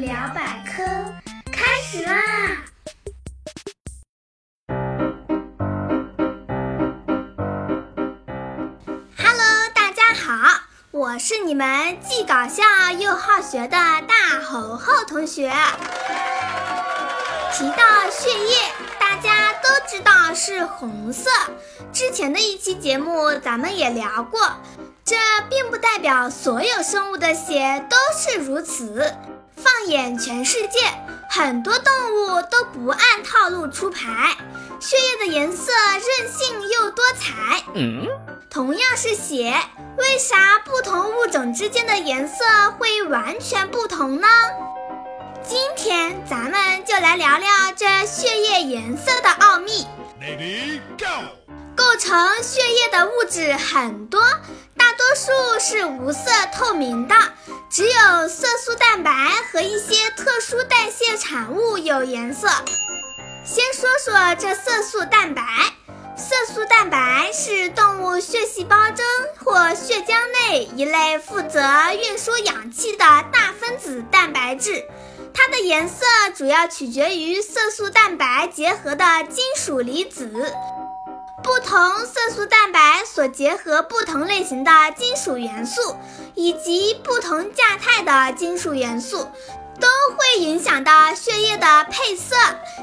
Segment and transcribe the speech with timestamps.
[0.00, 0.82] 聊百科
[1.52, 2.22] 开始啦
[9.18, 12.62] ！Hello，大家好，我是你们既搞笑
[12.98, 15.52] 又好学的大猴猴同学。
[17.52, 18.56] 提到血液，
[18.98, 21.28] 大家都知道是红色。
[21.92, 24.40] 之前的一期节目咱们也聊过。
[25.04, 25.16] 这
[25.50, 29.12] 并不代表所有生物的血都是如此。
[29.62, 30.78] 放眼全世界，
[31.28, 34.36] 很多动物都不按套路出牌，
[34.80, 37.62] 血液的颜色任性又多彩。
[37.74, 38.06] 嗯，
[38.48, 39.54] 同样是血，
[39.98, 42.44] 为啥不同物种之间的颜色
[42.78, 44.26] 会完全不同呢？
[45.46, 49.86] 今天咱们就来聊聊这血液颜色的奥秘。
[50.98, 51.49] Go。
[51.90, 54.22] 构成血液的物质很多。
[54.76, 57.16] 大多数是无色透明的，
[57.68, 59.10] 只有色素蛋白
[59.50, 62.48] 和一些特殊代谢产物有颜色。
[63.44, 65.42] 先说说这色素蛋白，
[66.16, 69.04] 色素蛋白是动物血细胞中
[69.44, 70.14] 或血浆
[70.48, 71.60] 内一类负责
[71.92, 72.98] 运输氧气的
[73.32, 74.84] 大分子蛋白质，
[75.34, 76.04] 它的颜色
[76.36, 80.54] 主要取决于色素蛋白结合的金属离子。
[81.42, 85.96] 不同色素蛋白所结合不同类型的金属元素，
[86.34, 89.28] 以及不同价态的金属元素，
[89.80, 92.36] 都会影响到血液的配色，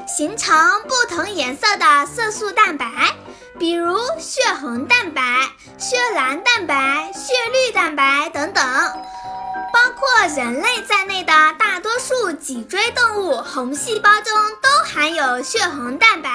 [0.06, 3.14] 形成不同颜色的色素蛋白，
[3.58, 5.22] 比如血红蛋白、
[5.78, 8.64] 血蓝蛋白、血绿蛋白等等。
[9.70, 16.30] 包括人类在内的大多数脊椎动物红细胞中都含有血红蛋白。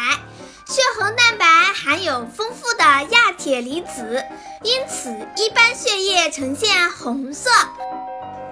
[0.74, 4.26] 血红蛋白含有丰富的亚铁离子，
[4.64, 7.52] 因此一般血液呈现红色。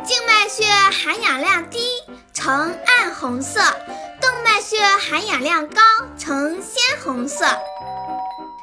[0.05, 1.79] 静脉血含氧量低，
[2.31, 3.59] 呈暗红色；
[4.21, 4.77] 动脉血
[5.09, 5.81] 含氧量高，
[6.15, 7.43] 呈鲜红色。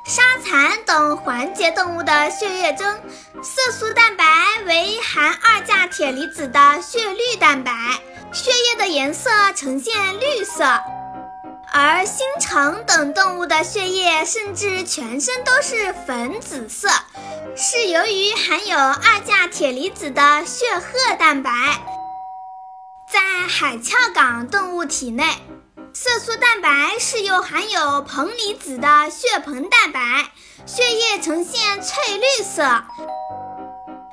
[0.06, 2.86] 沙蚕等环节动物的血液中，
[3.42, 4.24] 色素蛋白
[4.66, 7.72] 为含二价铁离子的血绿蛋白，
[8.32, 10.80] 血液的颜色呈现绿色。
[11.72, 16.88] 而星虫等动物的血液甚至全身都是粉紫色，
[17.56, 21.50] 是由于含有二价铁离子的血褐蛋白。
[23.10, 25.24] 在海鞘港动物体内，
[25.92, 30.30] 色素蛋白是由含有硼离子的血硼蛋白，
[30.66, 32.62] 血液呈现翠绿色。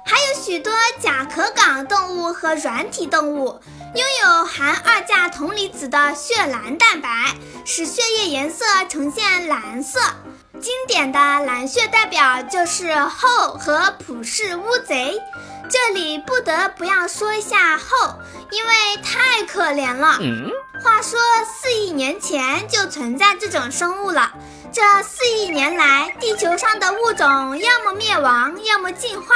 [0.08, 0.72] 还有许多
[1.02, 3.60] 甲壳港动物和软体动物
[3.96, 7.34] 拥有含二价铜离子的血蓝蛋白，
[7.64, 10.02] 使血液颜色呈现蓝色。
[10.60, 15.18] 经典的蓝血代表就是后和普氏乌贼。
[15.70, 18.16] 这里不得不要说一下后，
[18.52, 20.20] 因为太可怜了。
[20.84, 24.34] 话说四亿年前就存在这种生物了，
[24.74, 29.36] 这四亿年来，地球上的物种要么灭亡，要么进化。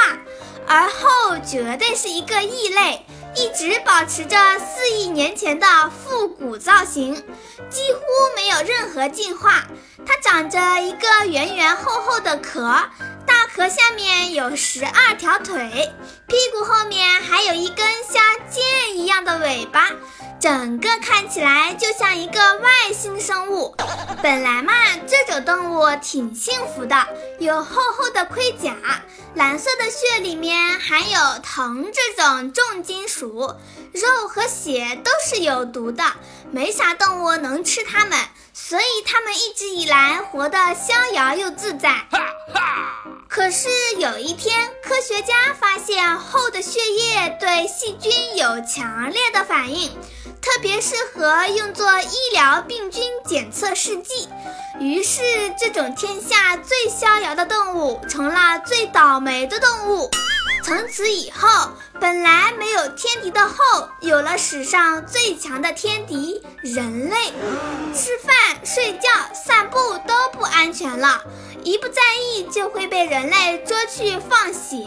[0.66, 3.04] 而后绝对是一个异类，
[3.34, 7.14] 一直保持着四亿年前的复古造型，
[7.70, 8.00] 几乎
[8.34, 9.64] 没有任何进化。
[10.04, 12.60] 它长着一个圆圆厚厚的壳，
[13.26, 15.92] 大壳下面有十二条腿，
[16.26, 19.90] 屁股后面还有一根像剑一样的尾巴。
[20.40, 23.76] 整个看起来就像一个外星生物。
[24.22, 24.72] 本来嘛，
[25.06, 26.96] 这种动物挺幸福的，
[27.38, 28.74] 有厚厚的盔甲，
[29.34, 33.54] 蓝色的血里面含有铜这种重金属，
[33.92, 36.04] 肉和血都是有毒的，
[36.50, 38.18] 没啥动物能吃它们，
[38.54, 42.06] 所以它们一直以来活得逍遥又自在。
[43.28, 43.68] 可是
[43.98, 49.96] 有一天，科学家发现厚的血液对细菌有强烈的反应。
[50.42, 54.28] 特别适合用作医疗病菌检测试剂，
[54.78, 55.20] 于是
[55.58, 60.10] 这种天下最逍遥的动物成了最倒霉的动物。
[60.62, 67.16] 从此以后，本来没有天敌的后，有了史上最强的天敌——人类。
[67.94, 68.34] 吃饭、
[68.64, 71.22] 睡觉、散步都不安全了，
[71.64, 74.86] 一不在意就会被人类捉去放血。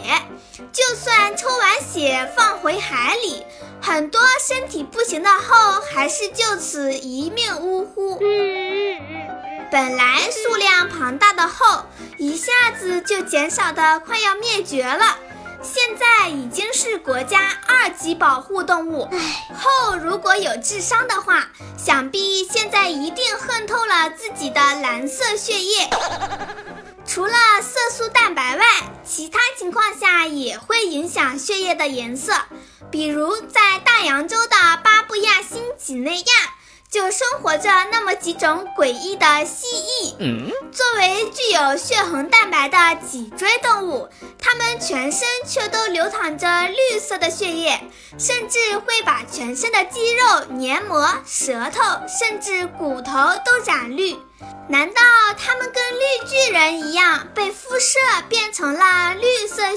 [0.72, 3.44] 就算抽完血放回海里。
[3.80, 8.18] 很多身体不行的后，还是就此一命呜呼。
[9.70, 11.84] 本来数量庞大的后，
[12.16, 15.18] 一下子就减少的快要灭绝了。
[15.64, 19.08] 现在已经是国家二级保护动物。
[19.56, 25.88] 后如果有智商的话，想必现在一定恨透了自己的蓝色血液。
[27.06, 27.32] 除了
[27.62, 28.64] 色素蛋白外，
[29.04, 32.34] 其他情况下也会影响血液的颜色。
[32.90, 36.53] 比如在大洋洲的巴布亚新几内亚，
[36.94, 40.14] 就生活着那么几种诡异的蜥蜴。
[40.70, 44.08] 作为具有血红蛋白的脊椎动物，
[44.38, 47.80] 它们全身却都流淌着绿色的血液，
[48.16, 53.12] 甚至会把全身的肌肉、黏膜、舌头，甚至骨头
[53.44, 54.16] 都染绿。
[54.68, 55.02] 难道
[55.36, 57.98] 它们跟绿巨人一样被辐射
[58.28, 59.74] 变成了绿色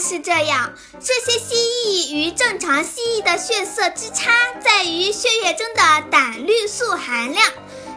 [0.00, 0.72] 是这样。
[1.00, 4.30] 这些蜥蜴与正常蜥蜴的血色之差
[4.62, 7.50] 在于血液中的胆绿素含量。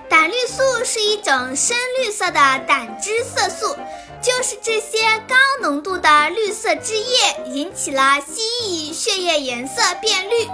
[0.10, 3.78] 胆绿素是一种深绿色的胆汁色素，
[4.22, 10.48] 就是这些高浓度的绿色汁液引起了蜥蜴血液颜色变绿。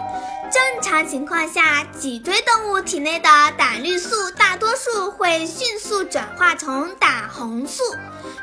[0.50, 7.84] 正常情况下，脊椎动物体内的胆绿素大多数会迅速转化成胆红素，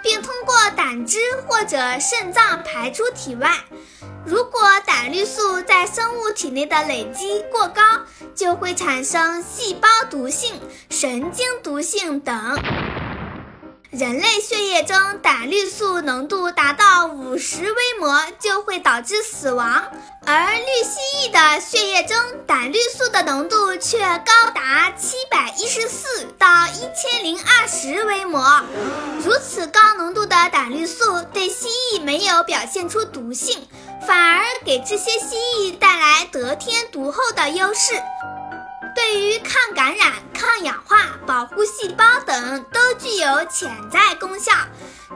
[0.03, 3.51] 并通过胆汁或者肾脏排出体外。
[4.27, 7.83] 如果胆绿素在生物体内的累积过高，
[8.35, 10.61] 就会产生细胞毒性、
[10.91, 12.35] 神经毒性等。
[13.97, 19.85] 人类血液中胆绿素浓度达到五十微摩就会导致死亡，
[20.27, 28.61] 而绿蜥蜴的血液中胆绿素的浓度却高达七百一十四到一千零二十微摩。
[29.25, 33.69] 如此高浓度的胆绿素对蜥蜴没有表现出毒性，
[34.05, 37.93] 反而给这些蜥蜴带来得天独厚的优势。
[39.15, 44.51] 对于抗感染、抗氧化、保护细胞等都具有潜在功效，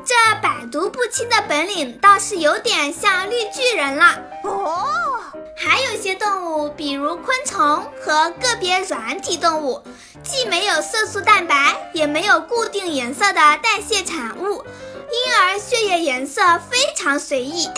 [0.04, 4.16] 这百毒不侵的本领倒是有点像绿巨人了。
[4.44, 5.18] 哦，
[5.56, 9.82] 还有些动物，比如昆虫和个别软体动物，
[10.22, 14.64] 既没有色素蛋白，也没有固定颜色的代谢产物，
[15.10, 16.40] 因而血液颜色
[16.70, 17.68] 非常随意。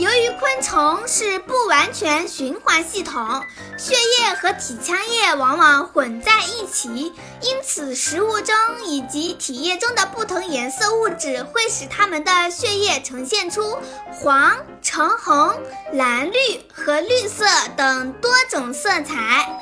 [0.00, 3.44] 由于昆虫是不完全循环系统，
[3.76, 7.12] 血液和体腔液往往混在一起，
[7.42, 8.56] 因此食物中
[8.86, 13.78] 以及体液中的不同颜色物质会使它们的血液呈现出
[14.10, 15.54] 黄、橙红、
[15.92, 16.38] 蓝绿
[16.72, 17.44] 和绿色
[17.76, 19.54] 等多种色彩。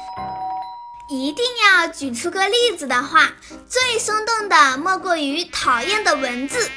[1.09, 3.33] 一定要举出个例子的话，
[3.69, 6.71] 最生动的莫过于讨厌的蚊子。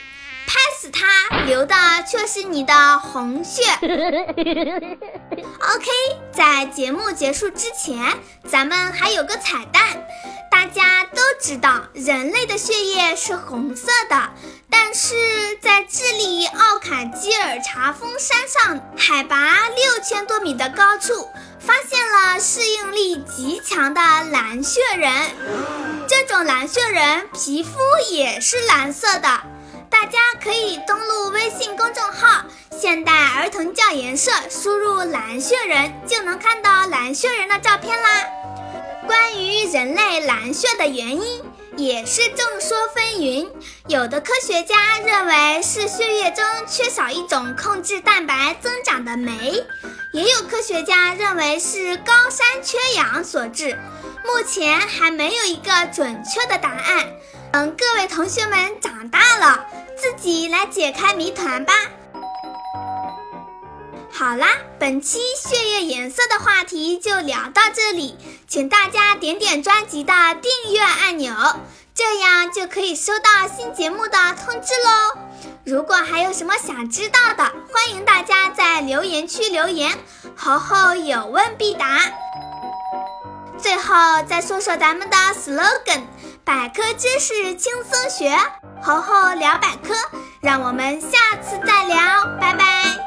[0.48, 1.06] 拍死它，
[1.46, 1.76] 流的
[2.08, 3.64] 却是你的红血。
[3.82, 5.90] OK，
[6.32, 8.18] 在节目结束之前，
[8.48, 10.06] 咱们还有个彩蛋。
[10.50, 14.30] 大家都知道，人类的血液是红色的，
[14.70, 15.16] 但是
[15.62, 21.30] 在智利奥坎基尔查峰山上，海拔六千多米的高处，
[21.60, 25.12] 发现了适应力极强的蓝血人。
[26.08, 27.80] 这种蓝血人皮肤
[28.12, 29.42] 也是蓝色的。
[30.02, 32.44] 大家可以登录微信公众号
[32.76, 38.10] “现代儿童教研社”，输入“蓝血人”就能看到蓝血人的照片啦。
[39.06, 41.44] 关于人类蓝血的原因，
[41.78, 43.48] 也是众说纷纭。
[43.90, 49.64] 有的科学家认为是血液中缺少一种控制蛋白增长的酶，
[50.14, 53.78] 也有科学家认为是高山缺氧所致。
[54.26, 57.08] 目前还没有一个准确的答案。
[57.52, 59.66] 等各位同学们长大了。
[60.02, 61.74] 自己来解开谜团吧。
[64.12, 64.48] 好啦，
[64.80, 68.18] 本期血液颜色的话题就聊到这里，
[68.48, 71.36] 请大家点点专辑的订阅按钮，
[71.94, 75.22] 这样就可以收到新节目的通知喽。
[75.66, 79.96] 如果还有什么想知道的，欢迎大家在留言区留言，
[80.36, 82.00] 猴猴有问必答。
[83.60, 83.94] 最后
[84.28, 86.02] 再说说咱们的 slogan：
[86.44, 88.36] 百科知识轻松学。
[88.84, 89.94] 猴猴聊百科，
[90.42, 91.08] 让我们下
[91.42, 91.98] 次再聊，
[92.40, 93.01] 拜拜。